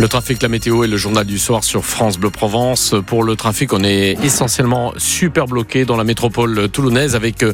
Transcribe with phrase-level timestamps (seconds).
[0.00, 2.94] Le trafic, la météo et le journal du soir sur France Bleu Provence.
[3.04, 7.44] Pour le trafic, on est essentiellement super bloqué dans la métropole toulonnaise avec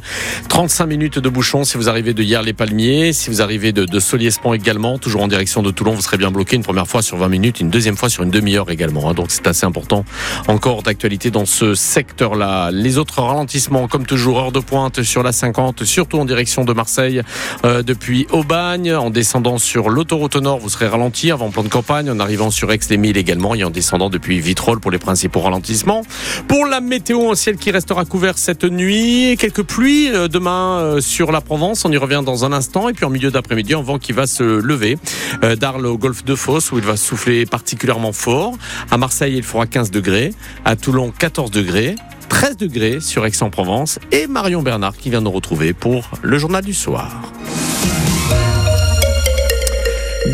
[0.51, 3.73] 35 euh, minutes de bouchon si vous arrivez de hier les Palmiers, si vous arrivez
[3.73, 6.87] de, de Soliespan également, toujours en direction de Toulon, vous serez bien bloqué une première
[6.87, 9.09] fois sur 20 minutes, une deuxième fois sur une demi-heure également.
[9.09, 9.15] Hein.
[9.15, 10.05] Donc c'est assez important
[10.47, 12.71] encore d'actualité dans ce secteur-là.
[12.71, 16.75] Les autres ralentissements, comme toujours, heure de pointe sur la 50, surtout en direction de
[16.75, 17.23] Marseille
[17.65, 22.11] euh, depuis Aubagne, en descendant sur l'autoroute nord, vous serez ralenti avant plan de campagne.
[22.35, 26.03] Arrivant sur Aix-les-Milles également et en descendant depuis Vitrolles pour les principaux ralentissements.
[26.49, 31.01] Pour la météo, un ciel qui restera couvert cette nuit, quelques pluies euh, demain euh,
[31.01, 33.83] sur la Provence, on y revient dans un instant et puis en milieu d'après-midi, un
[33.83, 34.99] vent qui va se lever
[35.45, 38.59] euh, d'Arles au golfe de Fos où il va souffler particulièrement fort.
[38.91, 41.95] À Marseille, il fera 15 degrés, à Toulon 14 degrés.
[42.31, 46.75] 13 degrés sur Aix-en-Provence et Marion Bernard qui vient nous retrouver pour le journal du
[46.75, 47.23] soir.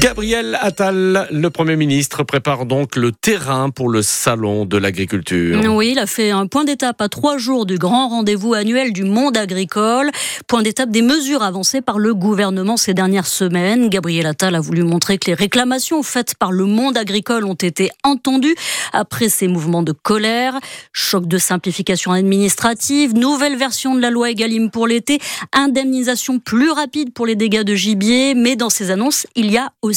[0.01, 5.61] Gabriel Attal, le Premier ministre, prépare donc le terrain pour le salon de l'agriculture.
[5.69, 9.05] Oui, il a fait un point d'étape à trois jours du grand rendez-vous annuel du
[9.05, 10.11] monde agricole.
[10.47, 13.91] Point d'étape des mesures avancées par le gouvernement ces dernières semaines.
[13.91, 17.91] Gabriel Attal a voulu montrer que les réclamations faites par le monde agricole ont été
[18.03, 18.57] entendues
[18.95, 20.59] après ces mouvements de colère.
[20.95, 25.19] Choc de simplification administrative, nouvelle version de la loi Egalim pour l'été,
[25.53, 28.35] indemnisation plus rapide pour les dégâts de gibier.
[28.35, 29.90] Mais dans ces annonces, il y a aussi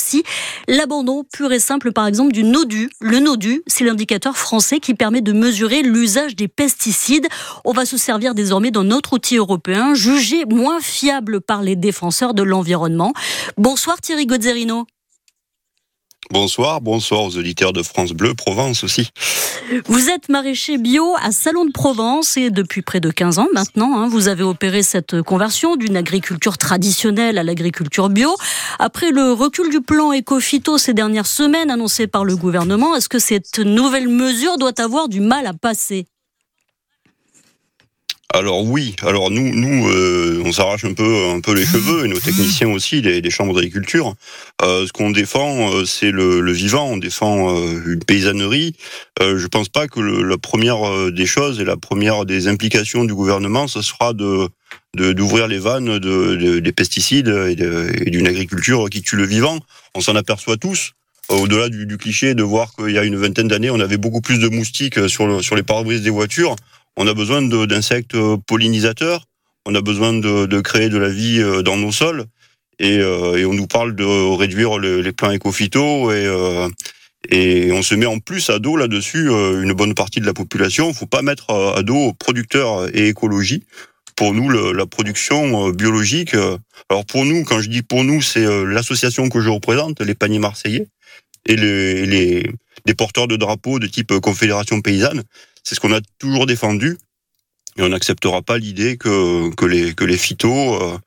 [0.67, 2.89] l'abandon pur et simple, par exemple, du NODU.
[2.99, 7.27] Le NODU, c'est l'indicateur français qui permet de mesurer l'usage des pesticides.
[7.65, 12.33] On va se servir désormais d'un autre outil européen, jugé moins fiable par les défenseurs
[12.33, 13.13] de l'environnement.
[13.57, 14.85] Bonsoir Thierry Gozzerino.
[16.31, 19.09] Bonsoir, bonsoir aux auditeurs de France Bleu, Provence aussi.
[19.87, 23.97] Vous êtes maraîcher bio à Salon de Provence et depuis près de 15 ans maintenant,
[23.97, 28.35] hein, vous avez opéré cette conversion d'une agriculture traditionnelle à l'agriculture bio.
[28.79, 33.19] Après le recul du plan éco-phyto ces dernières semaines annoncé par le gouvernement, est-ce que
[33.19, 36.05] cette nouvelle mesure doit avoir du mal à passer?
[38.33, 42.07] Alors oui, alors nous, nous, euh, on s'arrache un peu, un peu les cheveux et
[42.07, 44.15] nos techniciens aussi, des, chambres d'agriculture.
[44.63, 46.87] Euh, ce qu'on défend, euh, c'est le, vivant.
[46.87, 48.75] On défend une paysannerie.
[49.21, 53.67] je pense pas que la première des choses et la première des implications du gouvernement,
[53.67, 54.49] ce sera de
[54.95, 59.59] d'ouvrir les vannes de, des pesticides et d'une agriculture qui tue le vivant.
[59.95, 60.93] On s'en aperçoit tous
[61.29, 64.39] au-delà du, cliché de voir qu'il y a une vingtaine d'années, on avait beaucoup plus
[64.39, 66.55] de moustiques sur, sur les pare-brises des voitures.
[66.95, 69.25] On a besoin d'insectes euh, pollinisateurs,
[69.65, 72.25] on a besoin de, créer de la vie euh, dans nos sols,
[72.79, 74.03] et, euh, on nous parle de
[74.35, 76.27] réduire les plans éco-phyto, et,
[77.29, 80.89] et on se met en plus à dos là-dessus une bonne partie de la population.
[80.89, 83.63] Il faut pas mettre à dos producteurs et écologie.
[84.15, 86.35] Pour nous, la production biologique,
[86.89, 90.39] alors pour nous, quand je dis pour nous, c'est l'association que je représente, les paniers
[90.39, 90.87] marseillais,
[91.45, 92.51] et les, les,
[92.85, 95.23] les porteurs de drapeaux de type Confédération paysanne,
[95.63, 96.97] c'est ce qu'on a toujours défendu.
[97.77, 100.97] Et on n'acceptera pas l'idée que, que, les, que les phytos euh,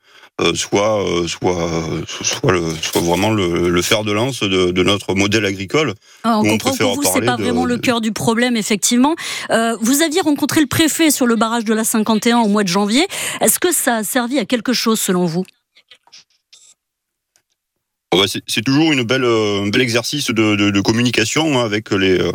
[0.41, 2.59] euh soient, euh, soient, soient, le,
[2.99, 5.93] vraiment le, le, fer de lance de, de notre modèle agricole.
[6.25, 9.15] Ah, on comprend que vous, c'est pas vraiment le cœur du problème, effectivement.
[9.49, 12.67] Euh, vous aviez rencontré le préfet sur le barrage de la 51 au mois de
[12.67, 13.07] janvier.
[13.39, 15.45] Est-ce que ça a servi à quelque chose, selon vous?
[18.25, 22.31] C'est toujours une belle, euh, un bel exercice de, communication hein, avec les, euh,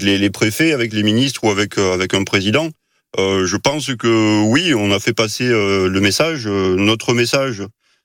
[0.00, 2.68] les, préfets, avec les ministres ou avec, euh, un président.
[3.16, 6.46] Je pense que oui, on a fait passer le message.
[6.48, 7.62] Notre message,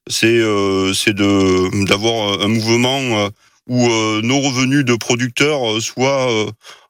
[0.08, 3.30] c'est de d'avoir un mouvement
[3.68, 3.88] où
[4.22, 6.30] nos revenus de producteurs soient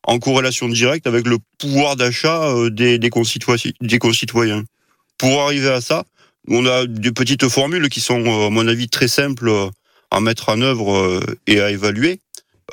[0.04, 4.64] en corrélation directe avec le pouvoir d'achat des, des, des concitoyens.
[5.18, 6.04] Pour arriver à ça,
[6.50, 9.72] on a des petites formules qui sont, à mon avis, très simples
[10.12, 12.20] à mettre en œuvre euh, et à évaluer.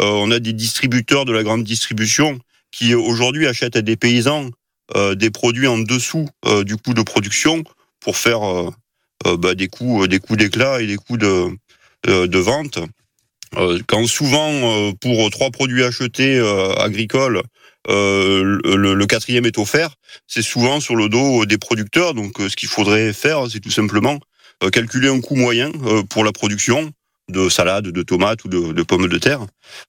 [0.01, 2.39] Euh, on a des distributeurs de la grande distribution
[2.71, 4.51] qui aujourd'hui achètent à des paysans
[4.95, 6.29] euh, des produits en dessous
[6.65, 7.65] du coût de production
[8.01, 8.41] pour faire
[9.25, 11.49] bah, des coûts des coûts d'éclat et des coûts de,
[12.05, 12.79] de vente.
[13.89, 16.39] quand souvent pour trois produits achetés
[16.79, 17.43] agricoles
[17.89, 19.95] le, le, quatrième est offert,
[20.29, 22.15] c'est souvent sur le dos des producteurs.
[22.15, 24.21] Donc, ce qu'il faudrait faire, c'est tout simplement
[24.73, 25.73] calculer un coût moyen
[26.11, 26.93] pour la production,
[27.29, 29.41] de salade, de tomates ou de, pommes de terre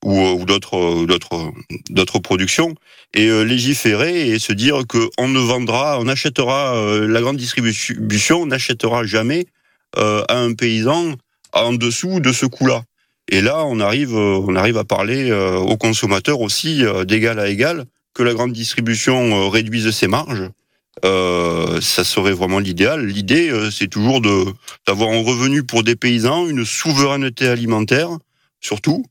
[0.03, 1.51] ou, euh, d'autres euh, d'autres euh,
[1.89, 2.73] d'autres productions
[3.13, 6.75] et légiférer et se dire que on ne vendra, on achètera
[7.07, 9.45] la grande distribution n'achètera jamais
[9.95, 11.13] à un paysan
[11.53, 12.83] en dessous de ce coût-là.
[13.29, 18.23] Et là, on arrive on arrive à parler aux consommateurs aussi d'égal à égal que
[18.23, 20.49] la grande distribution réduise ses marges
[21.05, 23.05] euh, ça serait vraiment l'idéal.
[23.05, 24.45] L'idée, euh, c'est toujours de
[24.85, 28.09] d'avoir un revenu pour des paysans, une souveraineté alimentaire,
[28.61, 29.05] surtout,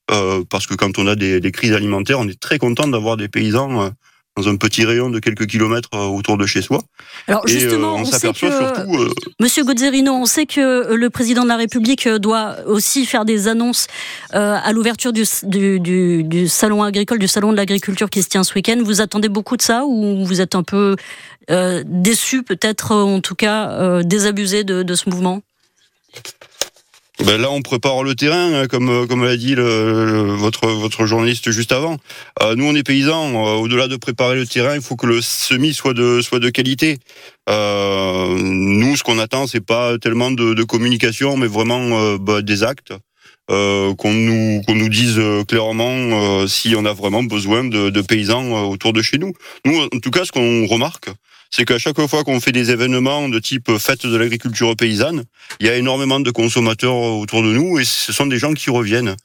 [0.50, 3.28] parce que quand on a des, des, crises alimentaires, on est très content d'avoir des
[3.28, 3.92] paysans
[4.36, 6.82] dans un petit rayon de quelques kilomètres euh, autour de chez soi.
[7.26, 9.08] Alors justement, on, que, surtout, euh,
[9.40, 13.48] Monsieur Gozzerino, on sait que euh, le président de la République doit aussi faire des
[13.48, 13.86] annonces
[14.32, 18.54] à l'ouverture du, du, du, salon agricole, du salon de l'agriculture qui se tient ce
[18.54, 18.78] week-end.
[18.84, 20.96] Vous attendez beaucoup de ça ou vous êtes un peu
[21.48, 25.42] déçu, peut-être en tout cas désabusé de, de ce mouvement?
[27.24, 31.50] Ben là, on prépare le terrain, hein, comme euh, comme l'a dit votre votre journaliste
[31.50, 31.96] juste avant.
[32.42, 33.30] Euh, nous, on est paysans.
[33.34, 36.50] Euh, au-delà de préparer le terrain, il faut que le semis soit de soit de
[36.50, 36.98] qualité.
[37.48, 42.92] Nous, ce qu'on attend, c'est pas tellement de, de, communication, mais vraiment bah, des actes.
[43.48, 48.92] Qu'on nous qu'on nous dise clairement si on a vraiment besoin de, de paysans autour
[48.92, 49.32] de chez nous.
[49.64, 51.10] Nous, en tout cas, ce qu'on remarque,
[51.50, 55.24] c'est qu'à chaque fois qu'on fait des événements de type fête de l'agriculture paysanne,
[55.60, 58.70] il y a énormément de consommateurs autour de nous et ce sont des gens qui
[58.70, 59.16] reviennent.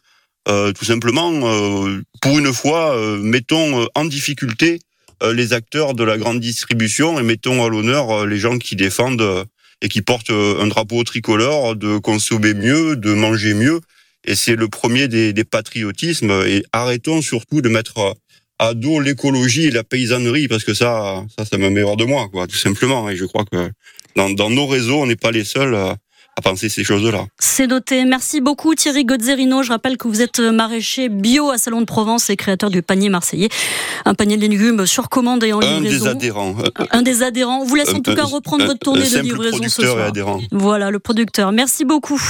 [0.48, 4.80] Euh, tout simplement, euh, pour une fois, euh, mettons en difficulté
[5.34, 9.46] les acteurs de la grande distribution et mettons à l'honneur les gens qui défendent
[9.84, 13.82] et qui portent un drapeau tricolore de consommer mieux, de manger mieux.
[14.26, 16.32] Et c'est le premier des, des patriotismes.
[16.46, 18.16] Et arrêtons surtout de mettre
[18.62, 22.06] à dos l'écologie et la paysannerie parce que ça, ça, ça me met hors de
[22.06, 23.10] moi, quoi, tout simplement.
[23.10, 23.72] Et je crois que
[24.16, 25.98] dans, dans nos réseaux, on n'est pas les seuls à,
[26.44, 27.26] penser ces choses-là.
[27.38, 28.04] C'est noté.
[28.04, 29.62] Merci beaucoup Thierry Gozzerino.
[29.62, 33.10] Je rappelle que vous êtes maraîcher bio à Salon de Provence et créateur du panier
[33.10, 33.50] marseillais.
[34.06, 35.84] Un panier de légumes sur commande et en livraison.
[35.84, 36.56] Un des adhérents.
[36.90, 37.60] Un des adhérents.
[37.62, 40.12] On vous laisse en tout cas reprendre votre tournée de livraison ce soir.
[40.52, 41.52] Voilà, le producteur.
[41.52, 42.22] Merci beaucoup.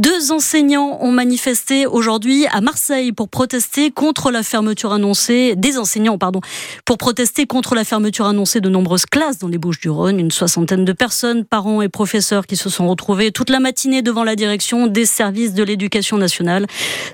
[0.00, 6.16] Deux enseignants ont manifesté aujourd'hui à Marseille pour protester contre la fermeture annoncée, des enseignants,
[6.16, 6.40] pardon,
[6.86, 10.18] pour protester contre la fermeture annoncée de nombreuses classes dans les Bouches-du-Rhône.
[10.18, 14.24] Une soixantaine de personnes, parents et professeurs qui se sont retrouvés toute la matinée devant
[14.24, 16.66] la direction des services de l'éducation nationale.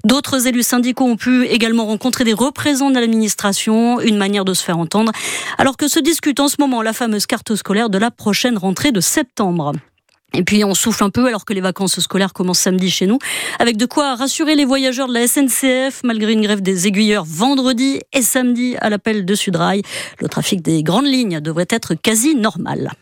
[0.05, 4.63] D'autres élus syndicaux ont pu également rencontrer des représentants de l'administration, une manière de se
[4.63, 5.11] faire entendre,
[5.59, 8.93] alors que se discute en ce moment la fameuse carte scolaire de la prochaine rentrée
[8.93, 9.73] de septembre.
[10.37, 13.19] Et puis on souffle un peu alors que les vacances scolaires commencent samedi chez nous,
[13.59, 18.01] avec de quoi rassurer les voyageurs de la SNCF malgré une grève des aiguilleurs vendredi
[18.13, 19.81] et samedi à l'appel de Sudrail.
[20.21, 22.93] Le trafic des grandes lignes devrait être quasi normal.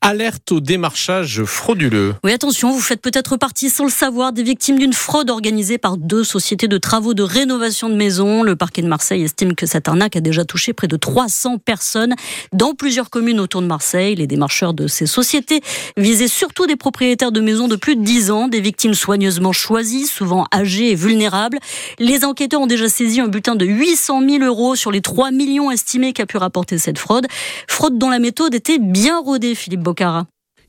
[0.00, 2.14] Alerte au démarchage frauduleux.
[2.24, 5.96] Oui, attention, vous faites peut-être partie sans le savoir des victimes d'une fraude organisée par
[5.96, 8.42] deux sociétés de travaux de rénovation de maisons.
[8.42, 12.14] Le parquet de Marseille estime que cette arnaque a déjà touché près de 300 personnes
[12.52, 14.14] dans plusieurs communes autour de Marseille.
[14.14, 15.60] Les démarcheurs de ces sociétés
[15.96, 20.06] visaient surtout des propriétaires de maisons de plus de 10 ans, des victimes soigneusement choisies,
[20.06, 21.58] souvent âgées et vulnérables.
[21.98, 25.70] Les enquêteurs ont déjà saisi un butin de 800 000 euros sur les 3 millions
[25.70, 27.26] estimés qu'a pu rapporter cette fraude.
[27.68, 29.73] Fraude dont la méthode était bien rodée, Philippe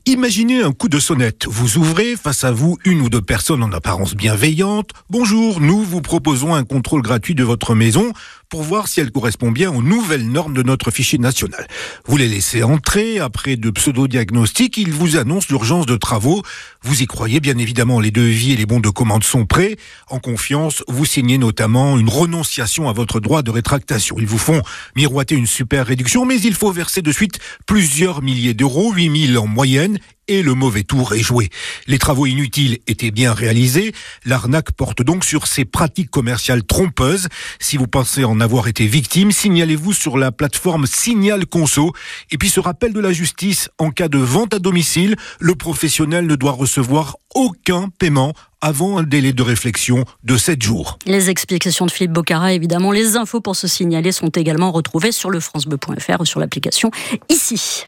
[0.08, 1.46] Imaginez un coup de sonnette.
[1.48, 4.90] Vous ouvrez face à vous une ou deux personnes en apparence bienveillantes.
[5.10, 8.12] Bonjour, nous vous proposons un contrôle gratuit de votre maison
[8.48, 11.66] pour voir si elle correspond bien aux nouvelles normes de notre fichier national.
[12.06, 16.42] Vous les laissez entrer, après de pseudo-diagnostics, ils vous annoncent l'urgence de travaux.
[16.82, 19.76] Vous y croyez bien évidemment, les devis et les bons de commande sont prêts.
[20.08, 24.16] En confiance, vous signez notamment une renonciation à votre droit de rétractation.
[24.18, 24.62] Ils vous font
[24.94, 29.46] miroiter une super réduction, mais il faut verser de suite plusieurs milliers d'euros, 8000 en
[29.46, 31.50] moyenne, et le mauvais tour est joué.
[31.86, 33.92] Les travaux inutiles étaient bien réalisés.
[34.24, 37.28] L'arnaque porte donc sur ces pratiques commerciales trompeuses.
[37.60, 41.92] Si vous pensez en avoir été victime, signalez-vous sur la plateforme Signal Conso.
[42.30, 46.26] Et puis ce rappel de la justice, en cas de vente à domicile, le professionnel
[46.26, 50.98] ne doit recevoir aucun paiement avant un délai de réflexion de 7 jours.
[51.06, 55.30] Les explications de Philippe Bocara, évidemment, les infos pour se signaler sont également retrouvées sur
[55.30, 56.90] le francebleu.fr ou sur l'application
[57.28, 57.84] ici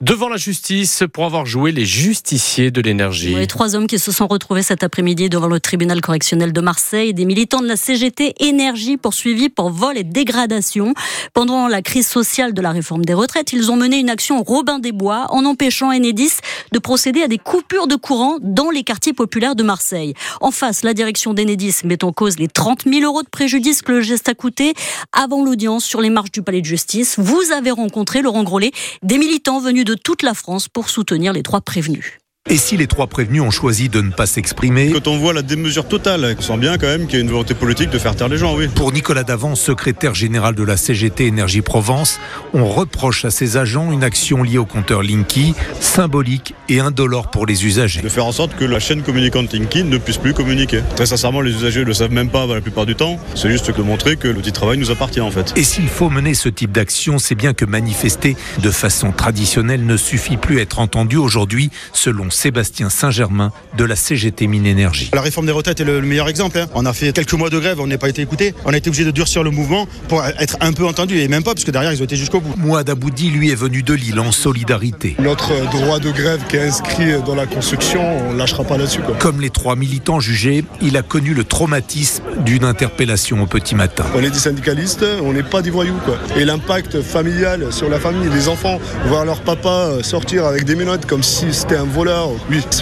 [0.00, 3.34] devant la justice pour avoir joué les justiciers de l'énergie.
[3.34, 7.12] Les trois hommes qui se sont retrouvés cet après-midi devant le tribunal correctionnel de Marseille,
[7.14, 10.94] des militants de la CGT Énergie poursuivis pour vol et dégradation.
[11.34, 14.78] Pendant la crise sociale de la réforme des retraites, ils ont mené une action Robin
[14.78, 16.34] des Bois en empêchant Enedis
[16.70, 20.14] de procéder à des coupures de courant dans les quartiers populaires de Marseille.
[20.40, 23.90] En face, la direction d'Enedis met en cause les 30 000 euros de préjudice que
[23.90, 24.74] le geste a coûté.
[25.12, 28.70] Avant l'audience sur les marches du palais de justice, vous avez rencontré Laurent Grollet,
[29.02, 32.18] des militants venus toute la France pour soutenir les trois prévenus.
[32.50, 35.42] Et si les trois prévenus ont choisi de ne pas s'exprimer Quand on voit la
[35.42, 38.16] démesure totale, on sent bien quand même qu'il y a une volonté politique de faire
[38.16, 38.68] taire les gens, oui.
[38.68, 42.18] Pour Nicolas Davant, secrétaire général de la CGT Énergie Provence,
[42.54, 47.44] on reproche à ses agents une action liée au compteur Linky, symbolique et indolore pour
[47.44, 48.00] les usagers.
[48.00, 50.80] De faire en sorte que la chaîne communicante Linky ne puisse plus communiquer.
[50.96, 53.18] Très sincèrement, les usagers ne le savent même pas la plupart du temps.
[53.34, 55.52] C'est juste que montrer que l'outil de travail nous appartient en fait.
[55.54, 59.98] Et s'il faut mener ce type d'action, c'est bien que manifester de façon traditionnelle ne
[59.98, 65.10] suffit plus à être entendu aujourd'hui, selon Sébastien Saint-Germain de la CGT Mine Énergie.
[65.12, 66.56] La réforme des retraites est le, meilleur exemple.
[66.56, 66.66] Hein.
[66.72, 68.54] On a fait quelques mois de grève, on n'a pas été écouté.
[68.64, 71.42] On a été obligé de durcir le mouvement pour être un peu entendu et même
[71.42, 72.54] pas parce que derrière ils ont été jusqu'au bout.
[72.56, 75.16] Mouad Aboudi lui est venu de Lille en solidarité.
[75.18, 79.00] Notre droit de grève qui est inscrit dans la construction, on lâchera pas là-dessus.
[79.18, 84.04] Comme les trois militants jugés, il a connu le traumatisme d'une interpellation au petit matin.
[84.14, 85.98] On est des syndicalistes, on n'est pas des voyous.
[86.04, 86.16] Quoi.
[86.36, 91.06] Et l'impact familial sur la famille, les enfants, voir leur papa sortir avec des menottes
[91.06, 92.27] comme si c'était un voleur,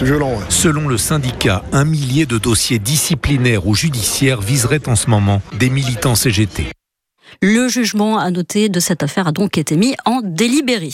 [0.01, 0.39] violent.
[0.49, 5.69] Selon le syndicat, un millier de dossiers disciplinaires ou judiciaires viseraient en ce moment des
[5.69, 6.76] militants CGT.
[7.41, 10.89] Le jugement à noter de cette affaire a donc été mis en délibéré.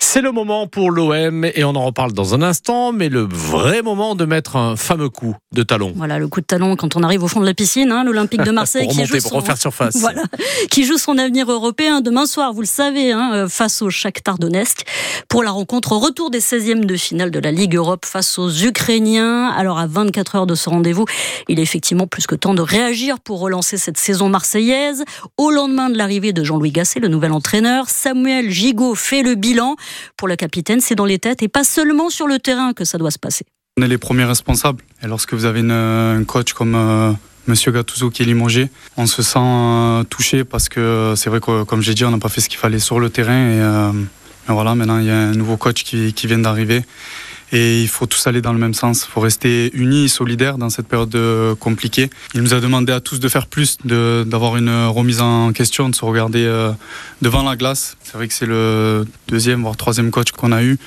[0.00, 3.82] C'est le moment pour l'OM et on en reparle dans un instant, mais le vrai
[3.82, 5.92] moment de mettre un fameux coup de talon.
[5.96, 8.42] Voilà, le coup de talon quand on arrive au fond de la piscine, hein, l'Olympique
[8.42, 9.42] de Marseille qui, joue son...
[9.56, 9.96] surface.
[10.00, 10.22] Voilà,
[10.70, 14.38] qui joue son avenir européen demain soir, vous le savez, hein, euh, face au Shakhtar
[14.38, 14.82] Donetsk
[15.28, 18.50] pour la rencontre au retour des 16e de finale de la Ligue Europe face aux
[18.50, 19.48] Ukrainiens.
[19.48, 21.06] Alors à 24 heures de ce rendez-vous,
[21.48, 25.04] il est effectivement plus que temps de réagir pour relancer cette saison marseillaise.
[25.36, 29.74] Au lendemain de l'arrivée de Jean-Louis Gasset, le nouvel entraîneur, Samuel Gigot fait le bilan.
[30.16, 32.96] Pour le capitaine, c'est dans les têtes et pas seulement sur le terrain que ça
[32.96, 33.44] doit se passer.
[33.76, 34.82] On est les premiers responsables.
[35.02, 37.12] Et lorsque vous avez un coach comme euh,
[37.48, 41.64] Monsieur Gattuso qui est limogé, on se sent euh, touché parce que c'est vrai que,
[41.64, 43.32] comme j'ai dit, on n'a pas fait ce qu'il fallait sur le terrain.
[43.32, 43.90] Et, euh,
[44.46, 46.84] voilà, maintenant il y a un nouveau coach qui vient d'arriver
[47.54, 49.06] et il faut tous aller dans le même sens.
[49.08, 52.10] Il faut rester unis et solidaires dans cette période euh, compliquée.
[52.34, 55.94] Il nous a demandé à tous de faire plus, d'avoir une remise en question, de
[55.94, 56.72] se regarder euh,
[57.22, 57.96] devant la glace.
[58.02, 60.78] C'est vrai que c'est le deuxième, voire troisième coach qu'on a eu.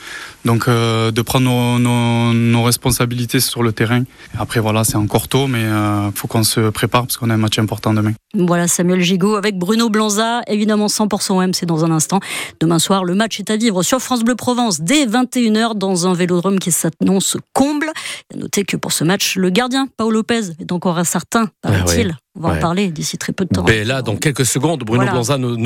[0.48, 4.04] Donc euh, de prendre nos, responsabilités sur le terrain.
[4.40, 7.38] après voilà, c'est encore tôt, mais il faut qu'on se prépare parce qu'on a un
[7.38, 8.14] match important demain.
[8.34, 12.20] Voilà Samuel Gigot avec Bruno Blanza, évidemment 100% OM, c'est dans un instant.
[12.62, 16.14] Demain soir, le match est à vivre sur France Bleu Provence dès 21h dans un
[16.14, 17.92] vélodrome qui s'annonce comble.
[18.34, 22.16] À noter que pour ce match, le gardien, Paul Lopez, est encore incertain, paraît-il.
[22.38, 23.64] On va en parler d'ici très peu de temps.
[23.68, 25.58] Mais là, dans quelques secondes, Bruno Blanza nous